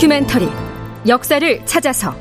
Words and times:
다큐멘터리 0.00 0.48
역사를 1.06 1.66
찾아서. 1.66 2.14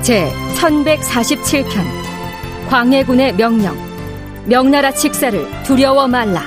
제 0.00 0.30
1147편 0.56 1.66
광해군의 2.70 3.34
명령 3.34 3.76
명나라 4.46 4.90
직사를 4.90 5.46
두려워 5.64 6.08
말라. 6.08 6.44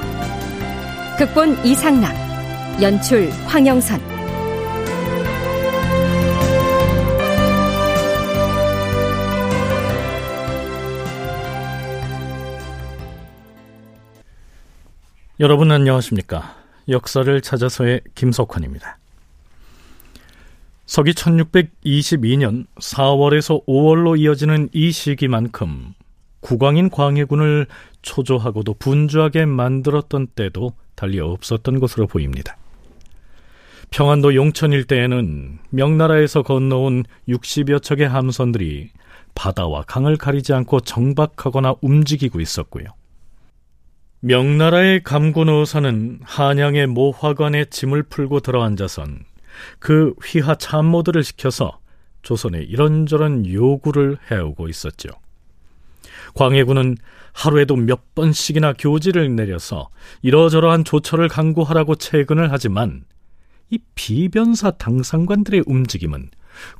극본 1.20 1.64
이상락 1.64 2.12
연출 2.82 3.30
황영선 3.46 4.11
여러분 15.42 15.72
안녕하십니까? 15.72 16.56
역사를 16.88 17.42
찾아서의 17.42 18.02
김석환입니다. 18.14 19.00
서기 20.86 21.14
1622년 21.14 22.68
4월에서 22.80 23.66
5월로 23.66 24.20
이어지는 24.20 24.70
이 24.72 24.92
시기만큼 24.92 25.96
국왕인 26.42 26.92
광해군을 26.92 27.66
초조하고도 28.04 28.76
분주하게 28.76 29.48
만들었던 29.48 30.28
때도 30.36 30.74
달리 30.94 31.20
없었던 31.20 31.80
것으로 31.80 32.06
보입니다. 32.06 32.56
평안도 33.90 34.36
용천 34.36 34.74
일대에는 34.74 35.58
명나라에서 35.72 36.44
건너온 36.44 37.04
60여 37.28 37.82
척의 37.82 38.08
함선들이 38.08 38.92
바다와 39.34 39.86
강을 39.88 40.18
가리지 40.18 40.54
않고 40.54 40.82
정박하거나 40.82 41.78
움직이고 41.82 42.40
있었고요. 42.40 42.86
명나라의 44.22 45.02
감군의사는 45.04 46.20
한양의 46.24 46.88
모 46.88 47.12
화관에 47.12 47.66
짐을 47.66 48.04
풀고 48.04 48.42
들어앉아선 48.42 49.26
그 49.80 50.14
휘하 50.24 50.56
참모들을 50.56 51.24
시켜서 51.24 51.80
조선에 52.22 52.60
이런저런 52.60 53.48
요구를 53.48 54.20
해오고 54.30 54.70
있었죠. 54.70 55.10
광해군은 56.36 56.98
하루에도 57.34 57.76
몇 57.76 58.14
번씩이나 58.14 58.74
교지를 58.74 59.36
내려서 59.36 59.90
이러저러한 60.22 60.84
조처를 60.84 61.28
강구하라고 61.28 61.96
채근을 61.96 62.52
하지만 62.52 63.06
이 63.72 63.80
비변사 63.96 64.70
당상관들의 64.70 65.64
움직임은 65.66 66.30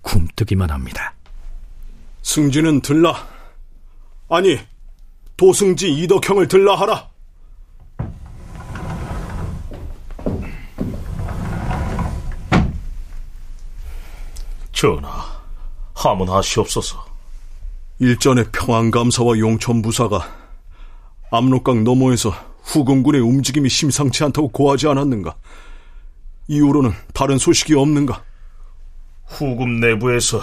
굼뜨기만 0.04 0.70
합니다. 0.70 1.16
승진은 2.22 2.82
들라. 2.82 3.16
아니, 4.30 4.60
도승지 5.38 5.92
이덕형을 5.92 6.48
들라 6.48 6.76
하라. 6.76 7.11
전하, 14.82 15.12
하문하시옵소서. 15.94 17.06
일전에 18.00 18.46
평안감사와 18.52 19.38
용천부사가 19.38 20.28
압록강 21.30 21.84
너머에서 21.84 22.34
후금군의 22.64 23.22
움직임이 23.22 23.70
심상치 23.70 24.24
않다고 24.24 24.48
고하지 24.48 24.88
않았는가? 24.88 25.36
이후로는 26.48 26.94
다른 27.14 27.38
소식이 27.38 27.76
없는가? 27.76 28.24
후금 29.28 29.82
내부에서 29.82 30.42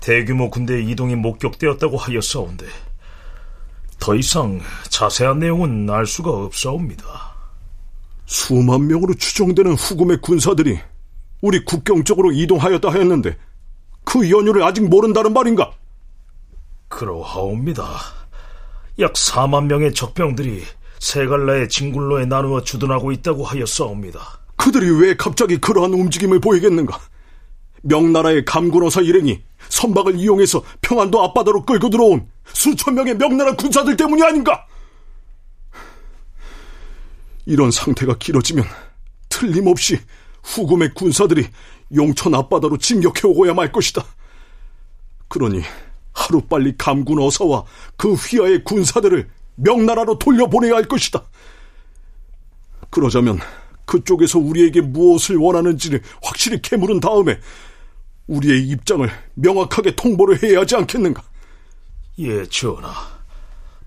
대규모 0.00 0.50
군대 0.50 0.82
이동이 0.82 1.14
목격되었다고 1.14 1.96
하였사온데 1.96 2.66
더 3.98 4.14
이상 4.14 4.60
자세한 4.90 5.38
내용은 5.38 5.88
알 5.88 6.04
수가 6.04 6.30
없사옵니다. 6.30 7.04
수만 8.26 8.86
명으로 8.86 9.14
추정되는 9.14 9.72
후금의 9.76 10.18
군사들이 10.20 10.78
우리 11.40 11.64
국경 11.64 12.04
쪽으로 12.04 12.32
이동하였다 12.32 12.90
하였는데 12.90 13.34
그 14.04 14.30
연유를 14.30 14.62
아직 14.62 14.88
모른다는 14.88 15.32
말인가? 15.32 15.72
그러하옵니다. 16.88 17.84
약 18.98 19.12
4만 19.14 19.66
명의 19.66 19.94
적병들이 19.94 20.62
세 20.98 21.26
갈라의 21.26 21.68
진군로에 21.68 22.26
나누어 22.26 22.62
주둔하고 22.62 23.12
있다고 23.12 23.44
하였사옵니다. 23.44 24.20
그들이 24.56 24.90
왜 25.00 25.16
갑자기 25.16 25.58
그러한 25.58 25.92
움직임을 25.92 26.40
보이겠는가? 26.40 26.98
명나라의 27.82 28.44
감군어사 28.44 29.00
일행이 29.00 29.42
선박을 29.68 30.16
이용해서 30.16 30.62
평안도 30.82 31.22
앞바다로 31.24 31.62
끌고 31.64 31.90
들어온 31.90 32.28
수천 32.52 32.94
명의 32.94 33.16
명나라 33.16 33.56
군사들 33.56 33.96
때문이 33.96 34.22
아닌가? 34.22 34.66
이런 37.46 37.70
상태가 37.70 38.16
길어지면 38.18 38.64
틀림없이 39.28 39.98
후금의 40.44 40.94
군사들이 40.94 41.48
용천 41.94 42.34
앞바다로 42.34 42.78
진격해 42.78 43.20
오고야 43.24 43.54
말 43.54 43.72
것이다. 43.72 44.04
그러니 45.28 45.62
하루빨리 46.12 46.76
감군 46.76 47.18
어사와 47.20 47.64
그 47.96 48.14
휘하의 48.14 48.64
군사들을 48.64 49.28
명나라로 49.56 50.18
돌려보내야 50.18 50.74
할 50.74 50.84
것이다. 50.84 51.22
그러자면 52.90 53.38
그쪽에서 53.84 54.38
우리에게 54.38 54.80
무엇을 54.80 55.36
원하는지를 55.36 56.02
확실히 56.22 56.60
캐물은 56.60 57.00
다음에 57.00 57.38
우리의 58.26 58.68
입장을 58.68 59.08
명확하게 59.34 59.96
통보를 59.96 60.42
해야 60.42 60.60
하지 60.60 60.76
않겠는가? 60.76 61.22
예, 62.18 62.46
전하. 62.46 62.92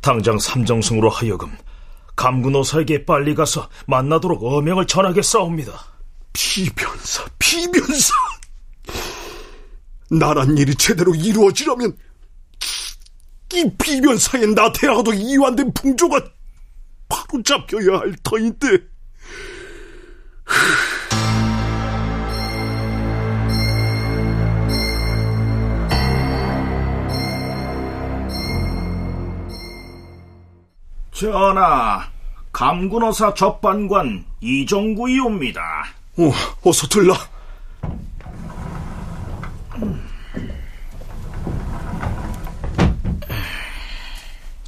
당장 0.01 0.37
삼정승으로 0.37 1.09
하여금 1.09 1.51
감군어사에게 2.15 3.05
빨리 3.05 3.33
가서 3.33 3.69
만나도록 3.87 4.43
어명을 4.43 4.85
전하겠사옵니다. 4.87 5.94
비변사, 6.35 7.25
비변사! 7.39 8.13
나란 10.11 10.57
일이 10.57 10.75
제대로 10.75 11.15
이루어지려면 11.15 11.97
이 13.53 13.71
비변사의 13.81 14.53
나태하고도 14.53 15.13
이완된 15.13 15.73
풍조가 15.73 16.19
바로 17.07 17.41
잡혀야 17.41 17.99
할 17.99 18.13
터인데. 18.21 18.67
전하, 31.13 32.09
감군어사 32.51 33.33
접반관 33.35 34.25
이정구이옵니다. 34.41 35.94
어, 36.17 36.31
어서 36.63 36.87
들라. 36.87 37.13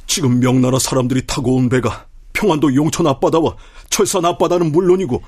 지금 0.06 0.40
명나라 0.40 0.78
사람들이 0.78 1.26
타고 1.26 1.54
온 1.54 1.68
배가 1.68 2.06
평안도 2.32 2.74
용천 2.74 3.06
앞바다와 3.06 3.56
철산 3.88 4.24
앞바다는 4.24 4.72
물론이고 4.72 5.22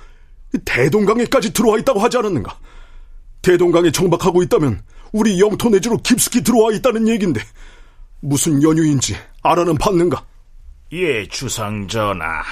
대동강에까지 0.65 1.53
들어와 1.53 1.79
있다고 1.79 2.01
하지 2.01 2.19
않았는가? 2.19 2.59
대동강에 3.43 3.91
정박하고 3.91 4.43
있다면 4.43 4.83
우리 5.13 5.41
영토 5.41 5.69
내주로 5.69 5.97
깊숙이 5.99 6.43
들어와 6.43 6.73
있다는 6.73 7.09
얘긴데 7.09 7.41
무슨 8.21 8.63
연유인지 8.63 9.17
알아는 9.43 9.77
봤는가? 9.77 10.25
예, 10.93 11.27
주상전하. 11.29 12.43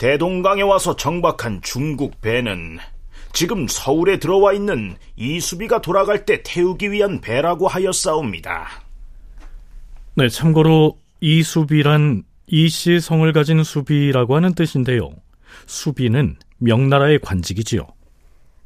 대동강에 0.00 0.62
와서 0.62 0.96
정박한 0.96 1.60
중국 1.60 2.22
배는 2.22 2.78
지금 3.34 3.68
서울에 3.68 4.18
들어와 4.18 4.54
있는 4.54 4.96
이수비가 5.16 5.82
돌아갈 5.82 6.24
때 6.24 6.42
태우기 6.42 6.90
위한 6.90 7.20
배라고 7.20 7.68
하였사옵니다. 7.68 8.66
네, 10.14 10.30
참고로 10.30 10.96
이수비란 11.20 12.22
이씨 12.46 12.98
성을 12.98 13.30
가진 13.34 13.62
수비라고 13.62 14.36
하는 14.36 14.54
뜻인데요. 14.54 15.10
수비는 15.66 16.36
명나라의 16.56 17.18
관직이지요. 17.18 17.86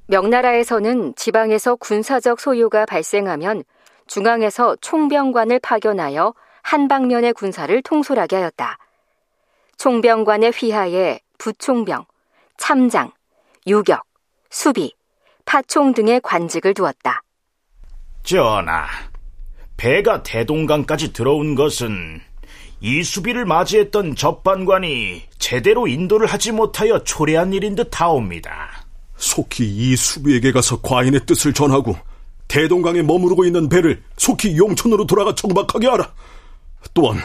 명나라에서는 0.07 1.17
지방에서 1.17 1.75
군사적 1.75 2.39
소요가 2.39 2.87
발생하면 2.87 3.65
중앙에서 4.07 4.77
총병관을 4.81 5.59
파견하여 5.59 6.33
한 6.63 6.87
방면의 6.87 7.33
군사를 7.33 7.83
통솔하게 7.83 8.37
하였다. 8.37 8.79
총병관의 9.79 10.53
휘하에 10.53 11.24
부총병, 11.39 12.05
참장, 12.57 13.13
유격, 13.67 14.03
수비, 14.51 14.93
파총 15.45 15.95
등의 15.95 16.21
관직을 16.23 16.75
두었다. 16.75 17.23
전하, 18.23 18.87
배가 19.77 20.23
대동강까지 20.23 21.13
들어온 21.13 21.55
것은 21.55 22.21
이 22.81 23.03
수비를 23.03 23.45
맞이했던 23.45 24.15
접반관이 24.17 25.23
제대로 25.39 25.87
인도를 25.87 26.27
하지 26.27 26.53
못하여 26.53 27.03
초래한 27.03 27.53
일인 27.53 27.75
듯 27.75 27.89
하옵니다. 28.01 28.85
속히 29.17 29.65
이 29.65 29.97
수비에게 29.97 30.53
가서 30.53 30.81
과인의 30.81 31.27
뜻을 31.27 31.53
전하고 31.53 31.97
대동강에 32.49 33.03
머무르고 33.03 33.45
있는 33.45 33.69
배를 33.69 34.03
속히 34.17 34.57
용천으로 34.57 35.07
돌아가 35.07 35.35
정박하게 35.35 35.87
하라. 35.87 36.13
또한 36.93 37.19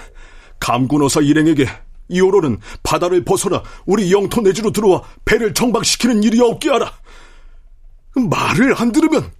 감군어사 0.59 1.21
일행에게 1.21 1.65
이오로는 2.09 2.59
바다를 2.83 3.23
벗어나 3.23 3.63
우리 3.85 4.11
영토 4.11 4.41
내지로 4.41 4.71
들어와 4.71 5.03
배를 5.25 5.53
정박시키는 5.53 6.23
일이 6.23 6.41
없게 6.41 6.69
하라. 6.69 6.91
말을 8.15 8.75
안 8.77 8.91
들으면 8.91 9.31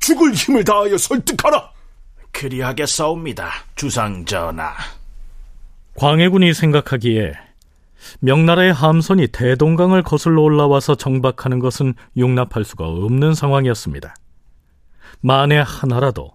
죽을 0.00 0.32
힘을 0.32 0.64
다하여 0.64 0.96
설득하라. 0.96 1.70
그리하겠사옵니다, 2.32 3.50
주상전하. 3.74 4.72
광해군이 5.96 6.54
생각하기에 6.54 7.34
명나라의 8.20 8.72
함선이 8.72 9.28
대동강을 9.28 10.02
거슬러 10.02 10.42
올라와서 10.42 10.94
정박하는 10.94 11.58
것은 11.58 11.94
용납할 12.16 12.64
수가 12.64 12.86
없는 12.86 13.34
상황이었습니다. 13.34 14.14
만에 15.20 15.58
하나라도 15.58 16.32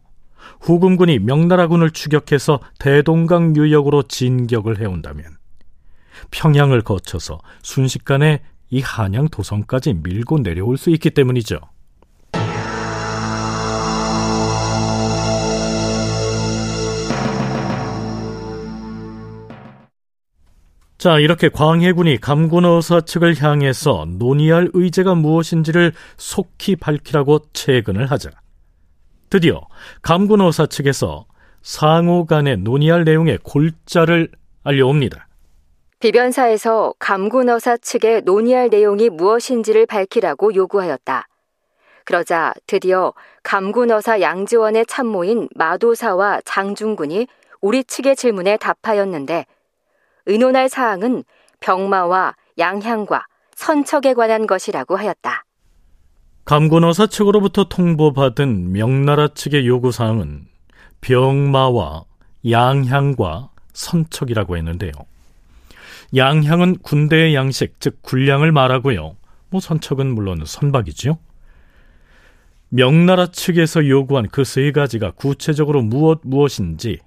후금군이 0.61 1.19
명나라군을 1.19 1.91
추격해서 1.91 2.59
대동강 2.79 3.55
유역으로 3.55 4.03
진격을 4.03 4.79
해온다면 4.79 5.37
평양을 6.31 6.81
거쳐서 6.81 7.39
순식간에 7.63 8.41
이 8.69 8.81
한양 8.81 9.29
도성까지 9.29 9.95
밀고 9.95 10.43
내려올 10.43 10.77
수 10.77 10.89
있기 10.89 11.11
때문이죠. 11.11 11.59
자, 20.97 21.19
이렇게 21.19 21.47
광해군이 21.49 22.17
감군어사 22.17 23.01
측을 23.01 23.41
향해서 23.41 24.07
논의할 24.17 24.69
의제가 24.73 25.13
무엇인지를 25.13 25.93
속히 26.17 26.75
밝히라고 26.75 27.39
채근을 27.53 28.09
하자. 28.09 28.31
드디어 29.29 29.61
감군어사 30.01 30.65
측에서 30.65 31.25
상호 31.61 32.25
간에 32.25 32.55
논의할 32.55 33.03
내용의 33.03 33.39
골자를 33.43 34.29
알려옵니다. 34.63 35.26
비변사에서 35.99 36.93
감군어사 36.99 37.77
측에 37.77 38.21
논의할 38.21 38.69
내용이 38.69 39.09
무엇인지를 39.09 39.87
밝히라고 39.87 40.53
요구하였다. 40.53 41.27
그러자 42.05 42.53
드디어 42.67 43.13
감군어사 43.41 44.21
양지원의 44.21 44.85
참모인 44.85 45.49
마도사와 45.55 46.41
장중군이 46.45 47.27
우리 47.61 47.83
측의 47.83 48.15
질문에 48.15 48.57
답하였는데 48.57 49.45
의논할 50.27 50.69
사항은 50.69 51.23
병마와 51.61 52.35
양향과 52.59 53.25
선척에 53.55 54.13
관한 54.13 54.45
것이라고 54.45 54.95
하였다. 54.97 55.43
감군어사 56.45 57.07
측으로부터 57.07 57.65
통보받은 57.65 58.71
명나라 58.71 59.29
측의 59.29 59.67
요구사항은 59.67 60.45
병마와 61.01 62.05
양향과 62.49 63.49
선척이라고 63.73 64.57
했는데요. 64.57 64.91
양향은 66.15 66.77
군대의 66.79 67.35
양식, 67.35 67.79
즉 67.79 68.01
군량을 68.01 68.51
말하고요. 68.51 69.15
뭐 69.49 69.61
선척은 69.61 70.07
물론 70.13 70.41
선박이지요. 70.45 71.17
명나라 72.69 73.27
측에서 73.27 73.87
요구한 73.87 74.27
그 74.27 74.43
세 74.43 74.71
가지가 74.71 75.11
구체적으로 75.11 75.81
무엇 75.81 76.19
무엇인지 76.23 76.99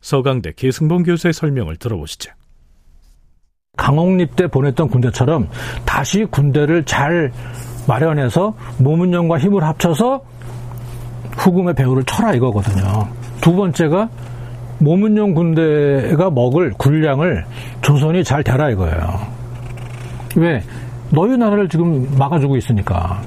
서강대 0.00 0.52
계승봉 0.56 1.04
교수의 1.04 1.32
설명을 1.32 1.76
들어보시죠. 1.76 2.32
강홍립 3.76 4.34
때 4.34 4.48
보냈던 4.48 4.88
군대처럼 4.88 5.48
다시 5.84 6.24
군대를 6.24 6.84
잘 6.84 7.32
마련해서 7.86 8.56
노문령과 8.78 9.38
힘을 9.38 9.62
합쳐서 9.62 10.24
후금의 11.36 11.74
배후를 11.74 12.02
쳐라 12.04 12.34
이거거든요. 12.34 13.08
두 13.40 13.54
번째가 13.54 14.10
모문용 14.78 15.34
군대가 15.34 16.30
먹을 16.30 16.72
군량을 16.76 17.44
조선이 17.82 18.22
잘 18.24 18.42
대라 18.42 18.70
이거예요. 18.70 18.98
왜? 20.36 20.62
너희 21.10 21.36
나라를 21.36 21.68
지금 21.68 22.06
막아주고 22.18 22.56
있으니까. 22.56 23.20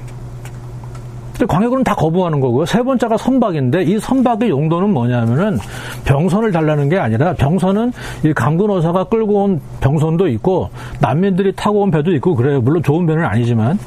근데 1.32 1.46
광해군은 1.46 1.82
다 1.82 1.94
거부하는 1.94 2.40
거고요. 2.40 2.64
세 2.66 2.82
번째가 2.82 3.16
선박인데 3.16 3.82
이 3.82 3.98
선박의 3.98 4.50
용도는 4.50 4.90
뭐냐면은 4.90 5.58
병선을 6.04 6.52
달라는 6.52 6.88
게 6.88 6.98
아니라 6.98 7.32
병선은 7.34 7.92
이 8.24 8.32
강군 8.32 8.70
어사가 8.70 9.04
끌고 9.04 9.44
온 9.44 9.60
병선도 9.80 10.28
있고 10.28 10.70
난민들이 11.00 11.52
타고 11.56 11.80
온 11.80 11.90
배도 11.90 12.12
있고 12.14 12.36
그래요. 12.36 12.60
물론 12.60 12.82
좋은 12.82 13.06
배는 13.06 13.24
아니지만 13.24 13.78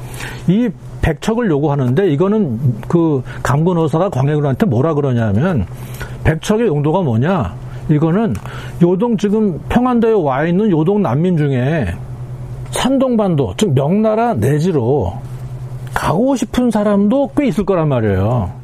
이 0.48 0.68
백척을 1.00 1.48
요구하는데 1.48 2.08
이거는 2.08 2.58
그 2.88 3.22
강군 3.42 3.78
어사가 3.78 4.10
광해군한테 4.10 4.66
뭐라 4.66 4.92
그러냐면 4.94 5.66
백척의 6.26 6.66
용도가 6.66 7.02
뭐냐? 7.02 7.54
이거는 7.88 8.34
요동 8.82 9.16
지금 9.16 9.60
평안도에 9.68 10.12
와 10.12 10.44
있는 10.44 10.68
요동 10.72 11.00
난민 11.00 11.36
중에 11.36 11.86
산동반도 12.72 13.54
즉 13.56 13.74
명나라 13.74 14.34
내지로 14.34 15.14
가고 15.94 16.34
싶은 16.34 16.72
사람도 16.72 17.30
꽤 17.36 17.46
있을 17.46 17.64
거란 17.64 17.88
말이에요. 17.88 18.60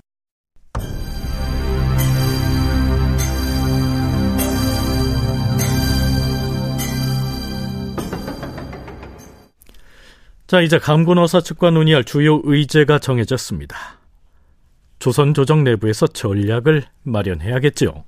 자, 10.49 10.61
이제 10.61 10.79
감군어사 10.79 11.41
측과 11.41 11.71
논의할 11.71 12.05
주요 12.05 12.41
의제가 12.45 12.99
정해졌습니다. 12.99 14.02
조선 15.03 15.35
조정 15.35 15.65
내부에서 15.65 16.07
전략을 16.07 16.85
마련해야겠지요. 17.03 18.05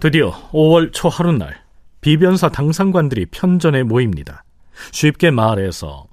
드디어 0.00 0.32
5월 0.50 0.92
초 0.92 1.08
하루날 1.08 1.62
비변사 2.00 2.48
당상관들이 2.48 3.26
편전에 3.26 3.84
모입니다. 3.84 4.42
쉽게 4.90 5.30
말해서 5.30 6.08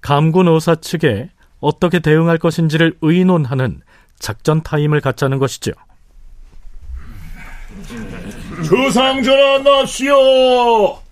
감군 0.00 0.48
의사 0.48 0.76
측에 0.76 1.28
어떻게 1.60 1.98
대응할 1.98 2.38
것인지를 2.38 2.96
의논하는 3.02 3.82
작전 4.18 4.62
타임을 4.62 5.02
갖자는 5.02 5.38
것이죠. 5.38 5.72
주상전하 8.64 9.58
납시오. 9.58 11.04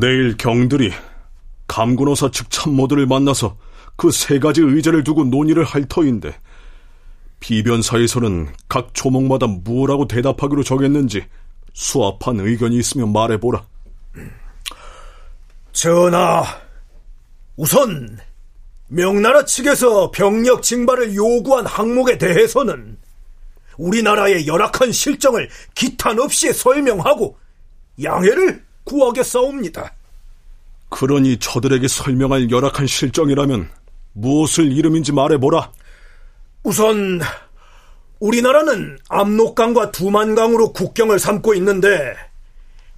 내일 0.00 0.36
경들이 0.36 0.92
감군어사 1.66 2.30
측 2.30 2.50
참모들을 2.50 3.06
만나서 3.06 3.56
그 3.96 4.10
세 4.10 4.38
가지 4.38 4.60
의제를 4.60 5.04
두고 5.04 5.24
논의를 5.24 5.64
할 5.64 5.84
터인데 5.86 6.34
비변사에서는 7.40 8.48
각 8.68 8.94
조목마다 8.94 9.46
무엇라고 9.46 10.08
대답하기로 10.08 10.62
정했는지 10.64 11.24
수합한 11.74 12.40
의견이 12.40 12.76
있으면 12.78 13.12
말해보라. 13.12 13.64
전하, 15.72 16.44
우선 17.56 18.18
명나라 18.88 19.44
측에서 19.44 20.10
병력 20.10 20.62
징발을 20.62 21.14
요구한 21.14 21.66
항목에 21.66 22.16
대해서는 22.16 22.96
우리나라의 23.76 24.46
열악한 24.46 24.92
실정을 24.92 25.48
기탄 25.74 26.18
없이 26.18 26.52
설명하고 26.52 27.36
양해를 28.02 28.64
구하겠사옵니다. 28.84 29.92
그러니 30.88 31.38
저들에게 31.38 31.88
설명할 31.88 32.50
열악한 32.50 32.86
실정이라면 32.86 33.68
무엇을 34.12 34.70
이름인지 34.72 35.12
말해보라. 35.12 35.72
우선 36.62 37.20
우리나라는 38.20 38.98
압록강과 39.08 39.90
두만강으로 39.90 40.72
국경을 40.72 41.18
삼고 41.18 41.54
있는데 41.54 42.14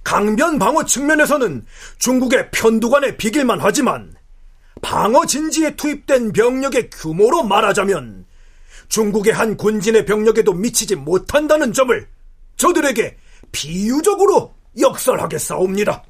강변 0.03 0.57
방어 0.59 0.85
측면에서는 0.85 1.65
중국의 1.99 2.51
편두관에 2.51 3.17
비길만 3.17 3.59
하지만 3.59 4.15
방어 4.81 5.25
진지에 5.25 5.75
투입된 5.75 6.31
병력의 6.31 6.89
규모로 6.91 7.43
말하자면 7.43 8.25
중국의 8.87 9.33
한 9.33 9.57
군진의 9.57 10.05
병력에도 10.05 10.53
미치지 10.53 10.95
못한다는 10.95 11.73
점을 11.73 12.07
저들에게 12.55 13.17
비유적으로 13.51 14.53
역설하겠사옵니다. 14.79 16.03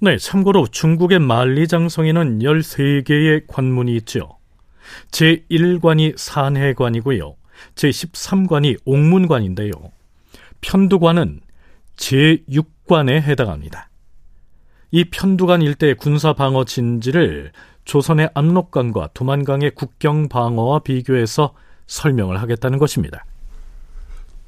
네, 0.00 0.18
참고로 0.18 0.66
중국의 0.66 1.18
만리장성에는 1.18 2.40
13개의 2.40 3.44
관문이 3.46 3.96
있죠. 3.96 4.38
제1관이 5.10 6.14
산해관이고요. 6.16 7.36
제13관이 7.74 8.78
옥문관인데요. 8.84 9.70
편두관은 10.60 11.40
제6관에 11.96 13.22
해당합니다. 13.22 13.88
이 14.90 15.04
편두관 15.04 15.62
일대의 15.62 15.96
군사 15.96 16.32
방어 16.32 16.64
진지를 16.64 17.52
조선의 17.84 18.30
압록강과 18.34 19.08
두만강의 19.14 19.72
국경 19.74 20.28
방어와 20.28 20.80
비교해서 20.80 21.54
설명을 21.86 22.40
하겠다는 22.40 22.78
것입니다. 22.78 23.24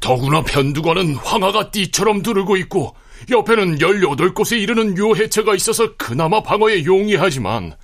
더구나 0.00 0.42
편두관은 0.42 1.16
황하가 1.16 1.70
띠처럼 1.70 2.22
두르고 2.22 2.56
있고 2.58 2.94
옆에는 3.30 3.78
18곳에 3.78 4.60
이르는 4.60 4.96
요해체가 4.98 5.54
있어서 5.54 5.96
그나마 5.96 6.42
방어에 6.42 6.84
용이하지만 6.84 7.74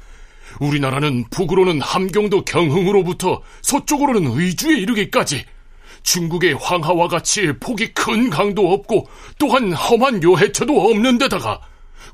우리나라는 0.60 1.24
북으로는 1.30 1.80
함경도 1.80 2.44
경흥으로부터 2.44 3.42
서쪽으로는 3.62 4.38
의주에 4.38 4.78
이르기까지 4.78 5.44
중국의 6.02 6.54
황하와 6.54 7.08
같이 7.08 7.52
폭이 7.60 7.94
큰 7.94 8.28
강도 8.28 8.72
없고 8.72 9.08
또한 9.38 9.72
험한 9.72 10.22
요해처도 10.22 10.90
없는 10.90 11.18
데다가 11.18 11.60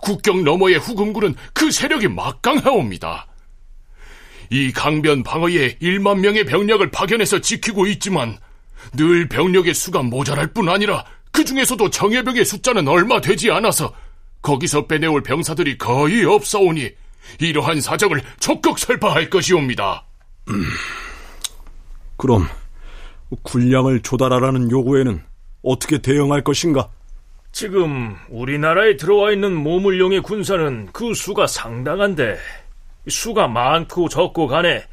국경 0.01 0.45
너머의 0.45 0.79
후금군은 0.79 1.35
그 1.53 1.71
세력이 1.71 2.09
막강하옵니다. 2.09 3.27
이 4.51 4.73
강변 4.73 5.23
방어에 5.25 5.77
1만 5.79 6.21
명의 6.21 6.45
병력을 6.45 6.89
파견해서 6.91 7.41
지키고 7.41 7.87
있지만 7.87 8.39
늘 8.97 9.29
병력의 9.29 9.75
수가 9.75 10.03
모자랄 10.03 10.49
뿐 10.49 10.69
아니라 10.69 11.05
그 11.33 11.45
중에서도 11.45 11.91
정예병의 11.91 12.45
숫자는 12.45 12.89
얼마 12.89 13.21
되지 13.21 13.51
않아서 13.51 13.93
거기서 14.43 14.87
빼내올 14.87 15.23
병사들이 15.23 15.79
거의 15.79 16.25
없사오니 16.25 16.91
이러한 17.41 17.81
사정을 17.81 18.23
적극 18.39 18.79
설파할 18.79 19.29
것이옵니다. 19.31 20.05
음, 20.49 20.65
그럼 22.17 22.49
군량을 23.43 24.01
조달하라는 24.01 24.71
요구에는 24.71 25.23
어떻게 25.63 25.99
대응할 25.99 26.43
것인가? 26.43 26.89
지금 27.53 28.17
우리나라에 28.29 28.97
들어와 28.97 29.33
있는 29.33 29.55
모물용의 29.55 30.23
군사는 30.23 30.89
그 30.93 31.15
수가 31.15 31.47
상당한데 31.47 32.37
수가 33.09 33.49
많고 33.49 34.09
적고 34.09 34.47
간에 34.47 34.85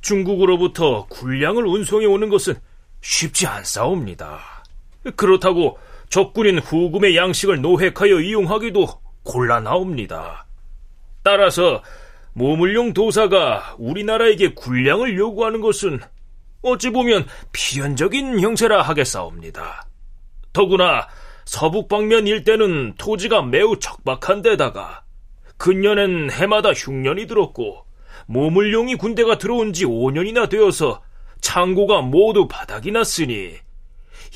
중국으로부터 0.00 1.06
군량을 1.06 1.66
운송해 1.66 2.06
오는 2.06 2.28
것은 2.28 2.54
쉽지 3.02 3.46
않사옵니다. 3.46 4.40
그렇다고 5.16 5.78
적군인 6.08 6.58
후금의 6.58 7.16
양식을 7.16 7.60
노획하여 7.60 8.20
이용하기도 8.20 8.86
곤란하옵니다. 9.24 10.46
따라서 11.22 11.82
모물용 12.32 12.92
도사가 12.94 13.76
우리나라에게 13.78 14.54
군량을 14.54 15.18
요구하는 15.18 15.60
것은 15.60 16.00
어찌 16.62 16.90
보면 16.90 17.26
필연적인 17.52 18.40
형세라 18.40 18.82
하겠사옵니다. 18.82 19.86
더구나 20.52 21.08
서북 21.44 21.88
방면 21.88 22.26
일대는 22.26 22.94
토지가 22.96 23.42
매우 23.42 23.78
척박한 23.78 24.42
데다가 24.42 25.02
근년엔 25.56 26.30
해마다 26.30 26.72
흉년이 26.72 27.26
들었고 27.26 27.84
모물용이 28.26 28.96
군대가 28.96 29.38
들어온 29.38 29.72
지 29.72 29.84
5년이나 29.84 30.48
되어서 30.48 31.02
창고가 31.42 32.00
모두 32.00 32.48
바닥이 32.48 32.90
났으니 32.92 33.58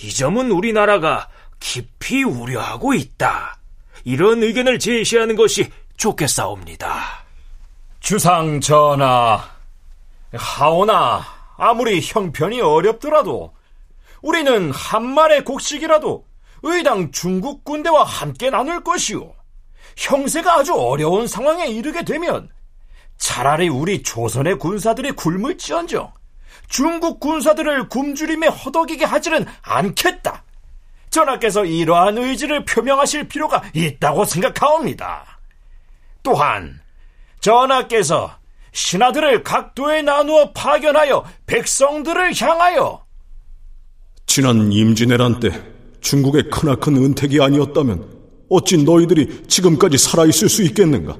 이 0.02 0.12
점은 0.12 0.50
우리나라가 0.50 1.30
깊이 1.58 2.22
우려하고 2.22 2.92
있다. 2.92 3.58
이런 4.04 4.42
의견을 4.42 4.78
제시하는 4.78 5.36
것이 5.36 5.70
좋겠사옵니다. 5.96 7.24
주상 8.00 8.60
전하, 8.60 9.42
하오나 10.34 11.24
아무리 11.56 12.00
형편이 12.02 12.60
어렵더라도 12.60 13.54
우리는 14.20 14.70
한 14.70 15.06
말의 15.06 15.44
곡식이라도 15.44 16.26
의당 16.62 17.10
중국 17.12 17.64
군대와 17.64 18.04
함께 18.04 18.50
나눌 18.50 18.84
것이오. 18.84 19.34
형세가 19.96 20.58
아주 20.58 20.74
어려운 20.74 21.26
상황에 21.26 21.68
이르게 21.68 22.04
되면 22.04 22.50
차라리 23.16 23.68
우리 23.68 24.02
조선의 24.02 24.58
군사들이 24.58 25.12
굶을지언정 25.12 26.12
중국 26.68 27.20
군사들을 27.20 27.88
굶주림에 27.88 28.48
허덕이게 28.48 29.04
하지는 29.04 29.46
않겠다. 29.62 30.44
전하께서 31.10 31.64
이러한 31.64 32.18
의지를 32.18 32.64
표명하실 32.64 33.28
필요가 33.28 33.62
있다고 33.72 34.24
생각하옵니다. 34.24 35.38
또한 36.22 36.80
전하께서 37.40 38.36
신하들을 38.72 39.42
각도에 39.42 40.02
나누어 40.02 40.52
파견하여 40.52 41.24
백성들을 41.46 42.32
향하여 42.40 43.06
지난 44.26 44.70
임진왜란 44.70 45.40
때 45.40 45.50
중국의 46.02 46.50
크나큰 46.50 46.96
은택이 46.96 47.40
아니었다면 47.40 48.16
어찌 48.50 48.76
너희들이 48.82 49.44
지금까지 49.48 49.96
살아있을 49.96 50.48
수 50.48 50.62
있겠는가? 50.62 51.16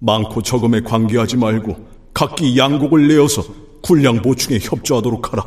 많고 0.00 0.42
적음에 0.42 0.80
관계하지 0.80 1.36
말고 1.36 1.88
각기 2.12 2.58
양곡을 2.58 3.06
내어서 3.06 3.44
군량 3.82 4.22
보충에 4.22 4.58
협조하도록 4.60 5.32
하라. 5.32 5.44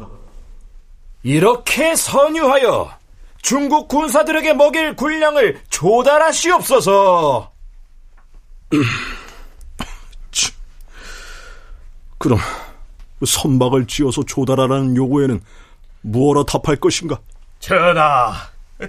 이렇게 1.24 1.96
선유하여 1.96 2.92
중국 3.42 3.88
군사들에게 3.88 4.54
먹일 4.54 4.96
군량을 4.96 5.62
조달하시옵소서. 5.70 7.52
그럼 12.18 12.40
선박을 13.26 13.88
지어서 13.88 14.24
조달하라는 14.24 14.96
요구에는 14.96 15.42
무엇라 16.02 16.44
답할 16.44 16.78
것인가? 16.78 17.20
전하, 17.60 18.34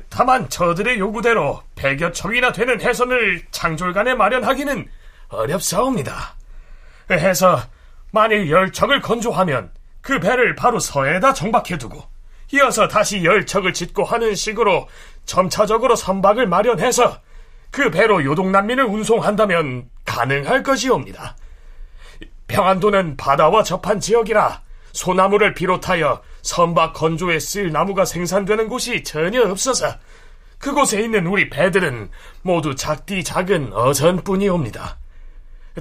다만 0.09 0.49
저들의 0.49 0.99
요구대로 0.99 1.63
백여 1.75 2.13
척이나 2.13 2.53
되는 2.53 2.81
해선을 2.81 3.45
창졸간에 3.51 4.15
마련하기는 4.15 4.89
어렵사옵니다. 5.29 6.37
해서 7.11 7.61
만일 8.15 8.49
열 8.49 8.71
척을 8.71 9.01
건조하면 9.01 9.73
그 10.01 10.21
배를 10.21 10.55
바로 10.55 10.79
서에다 10.79 11.35
정박해두고 11.35 12.01
이어서 12.53 12.87
다시 12.87 13.25
열 13.25 13.45
척을 13.45 13.73
짓고 13.73 14.05
하는 14.05 14.37
식으로 14.37 14.87
점차적으로 15.25 15.97
선박을 15.97 16.47
마련해서 16.47 17.21
그 17.73 17.91
배로 17.91 18.25
요동난민을 18.25 18.85
운송한다면 18.85 19.91
가능할 20.05 20.63
것이옵니다. 20.63 21.37
평안도는 22.47 23.17
바다와 23.17 23.65
접한 23.65 23.99
지역이라 23.99 24.63
소나무를 24.93 25.55
비롯하여 25.55 26.23
선박 26.43 26.93
건조에 26.93 27.41
쓸 27.41 27.73
나무가 27.73 28.05
생산되는 28.05 28.69
곳이 28.69 29.03
전혀 29.03 29.43
없어서 29.43 29.97
그곳에 30.61 31.01
있는 31.01 31.27
우리 31.27 31.51
배들은 31.51 32.11
모두 32.43 32.77
작디 32.77 33.25
작은 33.25 33.73
어선뿐이옵니다. 33.73 34.99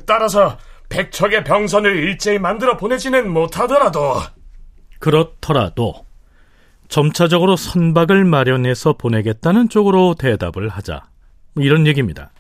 따라서 0.08 0.58
백척의 0.94 1.44
병선을 1.44 1.96
일제히 1.96 2.38
만들어 2.38 2.78
보내지는 2.78 3.32
못하더라도 3.32 4.14
그렇더라도 5.00 6.06
점차적으로 6.88 7.56
선박을 7.56 8.24
마련해서 8.26 8.94
보내겠다는 8.94 9.70
쪽으로 9.70 10.14
대답을 10.14 10.70
하자 10.70 11.02
이런 11.56 11.88
얘기입니다. 11.88 12.32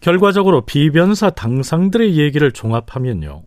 결과적으로 0.00 0.62
비변사 0.62 1.30
당상들의 1.30 2.18
얘기를 2.18 2.50
종합하면요. 2.50 3.44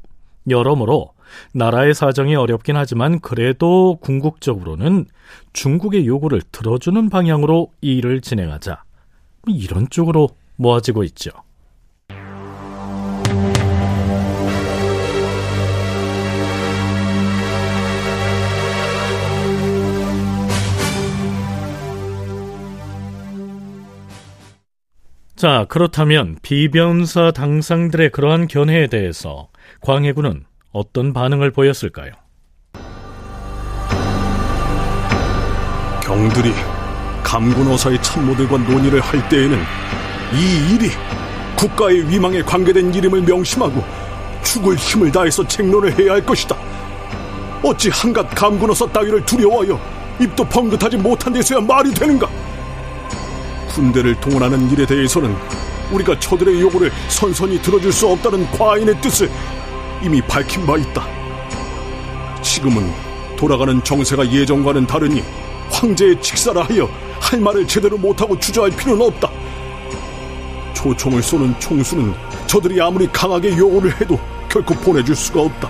여러모로 0.50 1.12
나라의 1.53 1.94
사정이 1.94 2.36
어렵긴 2.36 2.77
하지만 2.77 3.20
그래도 3.20 3.98
궁극적으로는 3.98 5.06
중국의 5.51 6.08
요구를 6.08 6.41
들어주는 6.51 7.10
방향으로 7.10 7.72
일을 7.82 8.22
진행하자. 8.22 8.84
이런 9.48 9.89
쪽으로 9.89 10.29
모아지고 10.56 11.03
있죠. 11.03 11.32
자, 25.39 25.65
그렇다면 25.69 26.36
비변사 26.41 27.31
당상들의 27.31 28.10
그러한 28.10 28.50
견해에 28.50 28.88
대해서 28.88 29.48
광해군은 29.79 30.43
어떤 30.74 31.13
반응을 31.13 31.51
보였을까요? 31.51 32.12
경들이 36.03 36.51
감군어사의 37.24 38.01
참모들과 38.01 38.58
논의를 38.58 39.00
할 39.00 39.29
때에는 39.29 39.58
이 40.34 40.75
일이 40.75 40.89
국가의 41.58 42.10
위망에 42.10 42.41
관계된 42.41 42.93
일임을 42.93 43.22
명심하고 43.22 43.81
죽을 44.43 44.75
힘을 44.75 45.10
다해서 45.10 45.48
책론을 45.48 45.98
해야 45.98 46.15
할 46.15 46.25
것이다. 46.25 46.53
어찌 47.63 47.89
한갓 47.89 48.36
감군어사 48.36 48.88
따위를 48.88 49.25
두려워하여 49.25 49.79
입도 50.19 50.43
벙긋하지 50.43 50.98
못한 50.98 51.31
데서야 51.31 51.62
말이 51.62 51.93
되는가? 51.93 52.27
군대를 53.70 54.20
동원하는 54.20 54.70
일에 54.72 54.86
대해서는 54.86 55.36
우리가 55.92 56.20
저들의 56.20 56.60
요구를 56.62 56.92
선선히 57.08 57.62
들어줄 57.62 57.92
수 57.92 58.08
없다는 58.08 58.50
과인의 58.52 59.00
뜻을 59.02 59.32
이미 60.04 60.22
밝힌 60.22 60.66
바 60.66 60.78
있다. 60.78 61.08
지금은 62.42 62.92
돌아가는 63.38 63.84
정세가 63.84 64.32
예전과는 64.32 64.86
다르니 64.86 65.24
황제의 65.72 66.22
직사라 66.22 66.64
하여 66.64 66.90
할 67.20 67.40
말을 67.40 67.68
제대로 67.68 67.98
못하고 67.98 68.38
주저할 68.38 68.72
필요는 68.72 69.06
없다. 69.06 69.30
초총을 70.74 71.22
쏘는 71.22 71.60
총수는 71.60 72.14
저들이 72.48 72.82
아무리 72.82 73.08
강하게 73.08 73.56
요구를 73.58 74.00
해도 74.00 74.20
결코 74.50 74.74
보내줄 74.76 75.16
수가 75.16 75.42
없다. 75.42 75.70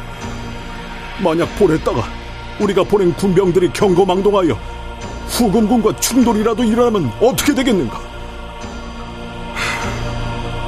만약 1.22 1.46
보냈다가 1.58 2.03
우리가 2.60 2.84
보낸 2.84 3.13
군병들이 3.13 3.72
경거망동하여 3.74 4.58
후금군과 5.29 6.00
충돌이라도 6.00 6.63
일어나면 6.63 7.12
어떻게 7.21 7.53
되겠는가? 7.53 8.00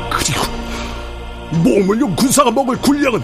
그리고 0.10 0.42
몸을용 1.64 2.16
군사가 2.16 2.52
먹을 2.52 2.78
군량은 2.78 3.22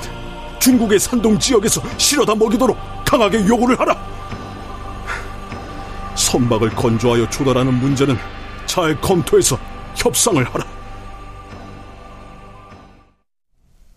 중국의 0.59 0.99
산동 0.99 1.39
지역에서 1.39 1.81
실어다 1.97 2.35
먹이도록 2.35 2.77
강하게 3.05 3.47
요구를 3.47 3.79
하라. 3.79 3.95
선박을 6.15 6.71
건조하여 6.71 7.29
조달하는 7.29 7.73
문제는 7.73 8.17
잘 8.65 8.99
검토해서 8.99 9.57
협상을 9.95 10.43
하라. 10.43 10.65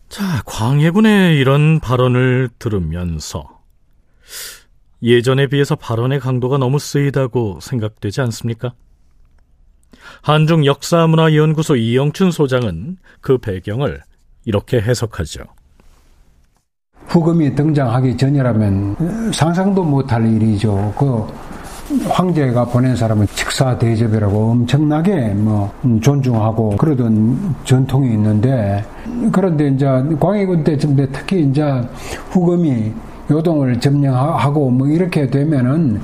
자, 0.08 0.42
광해군의 0.44 1.36
이런 1.38 1.80
발언을 1.80 2.50
들으면서 2.58 3.60
예전에 5.02 5.46
비해서 5.46 5.76
발언의 5.76 6.20
강도가 6.20 6.58
너무 6.58 6.78
쓰이다고 6.78 7.58
생각되지 7.60 8.20
않습니까? 8.22 8.72
한중 10.22 10.66
역사문화연구소 10.66 11.76
이영춘 11.76 12.30
소장은 12.30 12.98
그 13.20 13.38
배경을 13.38 14.00
이렇게 14.44 14.80
해석하죠. 14.80 15.44
후금이 17.06 17.54
등장하기 17.54 18.16
전이라면 18.16 19.32
상상도 19.32 19.82
못할 19.82 20.24
일이죠. 20.26 20.94
그 20.96 21.26
황제가 22.08 22.66
보낸 22.66 22.94
사람은 22.94 23.26
직사 23.34 23.76
대접이라고 23.76 24.50
엄청나게 24.52 25.34
뭐 25.34 25.72
존중하고 26.02 26.76
그러던 26.76 27.56
전통이 27.64 28.12
있는데 28.12 28.84
그런데 29.32 29.68
이제 29.68 29.86
광해군 30.20 30.62
때쯤 30.62 30.94
돼 30.94 31.08
특히 31.10 31.42
이제 31.42 31.64
후금이 32.30 32.92
요동을 33.30 33.78
점령하고 33.78 34.70
뭐 34.70 34.88
이렇게 34.88 35.26
되면은 35.26 36.00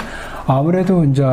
아무래도 0.47 1.04
이제 1.04 1.25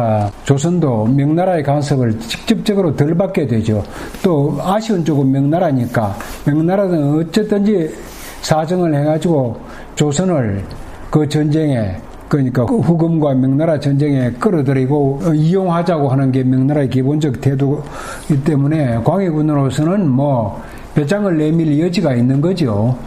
조선도 0.43 1.05
명나라의 1.05 1.61
간섭을 1.63 2.19
직접적으로 2.19 2.95
덜 2.95 3.15
받게 3.15 3.45
되죠. 3.45 3.83
또 4.23 4.57
아쉬운 4.61 5.05
쪽은 5.05 5.31
명나라니까 5.31 6.15
명나라는 6.45 7.19
어쨌든지 7.19 7.93
사정을 8.41 8.95
해가지고 8.95 9.59
조선을 9.95 10.63
그 11.11 11.29
전쟁에 11.29 11.95
그러니까 12.27 12.65
그 12.65 12.79
후금과 12.79 13.35
명나라 13.35 13.79
전쟁에 13.79 14.31
끌어들이고 14.31 15.21
이용하자고 15.35 16.09
하는 16.09 16.31
게 16.31 16.43
명나라의 16.43 16.89
기본적 16.89 17.39
태도이기 17.39 18.43
때문에 18.43 18.97
광해군으로서는 19.03 20.09
뭐 20.09 20.59
배짱을 20.95 21.37
내밀 21.37 21.79
여지가 21.79 22.15
있는 22.15 22.41
거죠. 22.41 22.97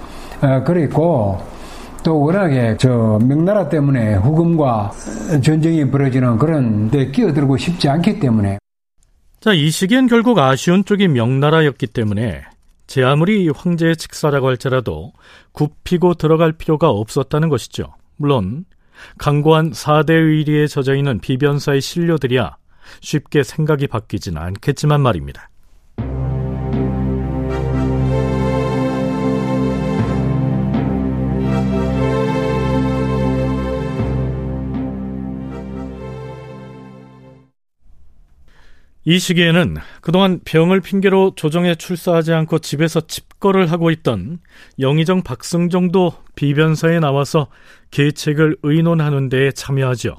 어, 0.41 0.63
그리고 0.65 1.39
또 2.07 2.21
워낙에 2.21 2.77
저 2.79 3.19
명나라 3.21 3.69
때문에 3.69 4.15
후금과 4.15 4.93
전쟁이 5.43 5.91
벌어지는 5.91 6.39
그런 6.39 6.89
데 6.89 7.11
끼어들고 7.11 7.57
싶지 7.57 7.89
않기 7.89 8.21
때문에 8.21 8.59
자, 9.41 9.53
이 9.53 9.69
시기엔 9.71 10.07
결국 10.07 10.39
아쉬운 10.39 10.85
쪽이 10.85 11.09
명나라였기 11.09 11.89
때문에 11.89 12.45
제 12.87 13.03
아무리 13.03 13.49
황제의 13.49 13.97
직사라고 13.97 14.47
할지라도 14.47 15.15
굽히고 15.51 16.15
들어갈 16.15 16.53
필요가 16.53 16.91
없었다는 16.91 17.49
것이죠. 17.49 17.93
물론 18.17 18.67
강고한 19.19 19.73
4대 19.73 20.11
의리에 20.11 20.69
젖어 20.69 20.95
있는 20.95 21.19
비변사의 21.19 21.81
신료들이야 21.81 22.57
쉽게 23.01 23.43
생각이 23.43 23.89
바뀌지는 23.89 24.41
않겠지만 24.41 25.01
말입니다. 25.01 25.51
이 39.09 39.21
시기에는 39.21 39.77
그동안 40.01 40.41
병을 40.45 40.81
핑계로 40.81 41.35
조정에 41.37 41.77
출사하지 41.77 42.33
않고 42.33 42.59
집에서 42.59 43.01
집거를 43.01 43.71
하고 43.71 43.93
있던 43.93 44.41
영의정 44.81 45.23
박승정도 45.23 46.13
비변사에 46.35 46.99
나와서 46.99 47.47
계책을 47.93 48.57
의논하는 48.65 49.29
데에 49.29 49.53
참여하죠. 49.53 50.17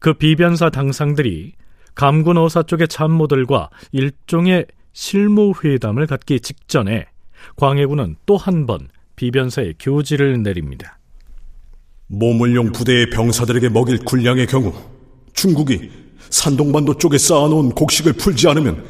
그 0.00 0.12
비변사 0.12 0.68
당상들이 0.68 1.54
감군 1.94 2.36
어사 2.36 2.64
쪽의 2.64 2.88
참모들과 2.88 3.70
일종의 3.92 4.66
실무 4.92 5.54
회담을 5.64 6.06
갖기 6.06 6.40
직전에 6.40 7.06
광해군은 7.56 8.16
또 8.26 8.36
한 8.36 8.66
번 8.66 8.88
비변사에 9.16 9.74
교지를 9.78 10.42
내립니다. 10.42 10.98
모물용 12.08 12.72
부대의 12.72 13.08
병사들에게 13.08 13.70
먹일 13.70 13.98
군량의 14.04 14.46
경우 14.46 14.74
중국이 15.32 16.01
산동반도 16.30 16.98
쪽에 16.98 17.18
쌓아놓은 17.18 17.70
곡식을 17.70 18.14
풀지 18.14 18.48
않으면 18.48 18.84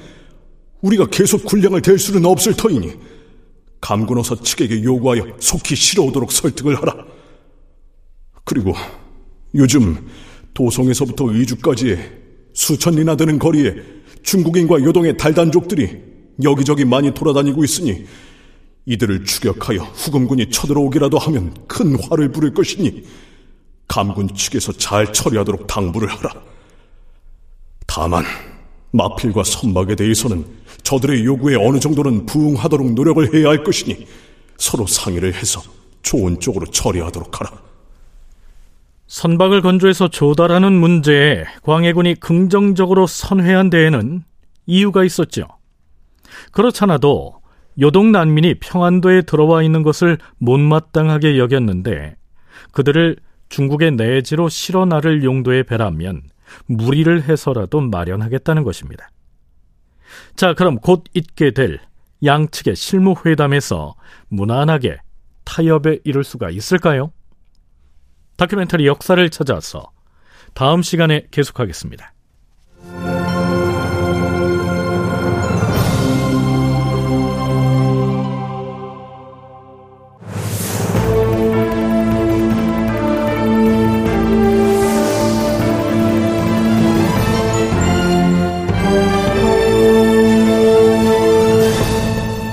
우리가 0.81 1.07
계속 1.07 1.45
군량을 1.45 1.83
댈 1.83 1.99
수는 1.99 2.25
없을 2.25 2.55
터이니 2.55 2.93
감군어사 3.81 4.37
측에게 4.37 4.83
요구하여 4.83 5.37
속히 5.39 5.75
실어오도록 5.77 6.33
설득을 6.33 6.77
하라. 6.77 7.05
그리고 8.45 8.73
요즘 9.55 10.09
도성에서부터 10.55 11.33
의주까지의 11.33 11.99
수천 12.55 12.95
리나 12.97 13.17
되는 13.17 13.39
거리에 13.39 13.75
중국인과 14.23 14.83
요동의 14.83 15.17
달단족들이 15.17 16.13
여기저기 16.43 16.85
많이 16.85 17.13
돌아다니고 17.13 17.65
있으니 17.65 18.05
이들을 18.87 19.25
추격하여 19.25 19.81
후금군이 19.81 20.51
쳐들어오기라도 20.51 21.19
하면 21.19 21.55
큰 21.69 21.97
화를 22.03 22.33
부를 22.33 22.53
것이니 22.53 23.05
감군 23.87 24.35
측에서 24.35 24.73
잘 24.73 25.13
처리하도록 25.13 25.67
당부를 25.67 26.09
하라. 26.09 26.52
다만 27.95 28.25
마필과 28.93 29.45
선박에 29.45 29.97
대해서는 29.97 30.47
저들의 30.83 31.27
요구에 31.27 31.57
어느 31.57 31.79
정도는 31.79 32.25
부응하도록 32.25 32.95
노력을 32.95 33.35
해야 33.35 33.51
할 33.51 33.63
것이니 33.63 34.07
서로 34.57 34.87
상의를 34.87 35.35
해서 35.35 35.61
좋은 36.01 36.41
쪽으로 36.41 36.65
처리하도록 36.65 37.39
하라. 37.39 37.53
선박을 39.09 39.61
건조해서 39.61 40.09
조달하는 40.09 40.73
문제에 40.73 41.45
광해군이 41.65 42.15
긍정적으로 42.15 43.07
선회한 43.07 43.69
데에는 43.69 44.25
이유가 44.65 45.05
있었죠. 45.05 45.47
그렇잖아도 46.53 47.35
요동 47.79 48.11
난민이 48.11 48.55
평안도에 48.61 49.23
들어와 49.23 49.63
있는 49.63 49.83
것을 49.83 50.17
못마땅하게 50.39 51.37
여겼는데 51.37 52.17
그들을 52.73 53.17
중국의 53.51 53.93
내지로 53.93 54.49
실어 54.49 54.87
나를 54.87 55.25
용도의 55.25 55.65
배라면 55.65 56.32
무리를 56.67 57.23
해서라도 57.23 57.81
마련하겠다는 57.81 58.63
것입니다. 58.65 59.11
자, 60.37 60.55
그럼 60.55 60.79
곧 60.79 61.05
있게 61.15 61.53
될 61.53 61.81
양측의 62.25 62.77
실무회담에서 62.77 63.95
무난하게 64.29 64.99
타협에 65.45 66.01
이를 66.05 66.25
수가 66.25 66.51
있을까요? 66.51 67.13
다큐멘터리 68.37 68.87
역사를 68.87 69.29
찾아서 69.31 69.91
다음 70.55 70.83
시간에 70.83 71.27
계속하겠습니다. 71.31 72.12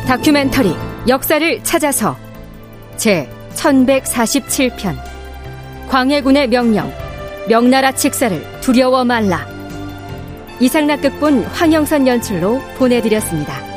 다큐멘터리 0.09 0.75
역사를 1.07 1.63
찾아서. 1.63 2.17
제 2.97 3.29
1147편. 3.53 4.97
광해군의 5.87 6.47
명령 6.47 6.91
명나라 7.47 7.91
직사를 7.91 8.43
두려워 8.59 9.05
말라. 9.05 9.47
이상락 10.59 11.01
극본 11.01 11.43
황영선 11.43 12.07
연출로 12.07 12.59
보내드렸습니다. 12.79 13.68